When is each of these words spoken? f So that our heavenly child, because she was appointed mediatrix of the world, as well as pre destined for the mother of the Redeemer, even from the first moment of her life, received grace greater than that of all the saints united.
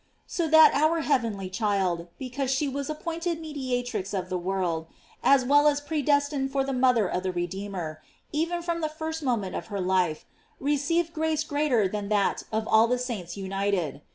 f 0.01 0.05
So 0.25 0.47
that 0.47 0.73
our 0.73 1.01
heavenly 1.01 1.47
child, 1.47 2.07
because 2.17 2.49
she 2.49 2.67
was 2.67 2.89
appointed 2.89 3.39
mediatrix 3.39 4.15
of 4.15 4.29
the 4.29 4.37
world, 4.39 4.87
as 5.23 5.45
well 5.45 5.67
as 5.67 5.79
pre 5.79 6.01
destined 6.01 6.51
for 6.51 6.63
the 6.63 6.73
mother 6.73 7.07
of 7.07 7.21
the 7.21 7.31
Redeemer, 7.31 8.01
even 8.31 8.63
from 8.63 8.81
the 8.81 8.89
first 8.89 9.21
moment 9.21 9.55
of 9.55 9.67
her 9.67 9.79
life, 9.79 10.25
received 10.59 11.13
grace 11.13 11.43
greater 11.43 11.87
than 11.87 12.09
that 12.09 12.41
of 12.51 12.67
all 12.67 12.87
the 12.87 12.97
saints 12.97 13.37
united. 13.37 14.01